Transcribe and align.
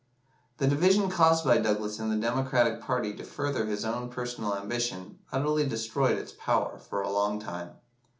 '"The 0.57 0.65
division 0.67 1.11
caused 1.11 1.45
by 1.45 1.59
Douglas 1.59 1.99
in 1.99 2.09
the 2.09 2.15
Democratic 2.15 2.81
party 2.81 3.13
to 3.13 3.23
further 3.23 3.67
his 3.67 3.85
own 3.85 4.09
personal 4.09 4.55
ambition, 4.57 5.19
utterly 5.31 5.67
destroyed 5.67 6.17
its 6.17 6.31
power 6.31 6.79
for 6.79 7.03
a 7.03 7.11
long 7.11 7.39
time. 7.39 7.75